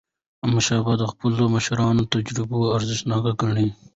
احمدشاه 0.43 0.81
بابا 0.85 0.93
د 0.99 1.03
خپلو 1.11 1.43
مشرانو 1.55 2.09
تجربې 2.13 2.59
ارزښتناکې 2.75 3.31
ګڼلې. 3.39 3.67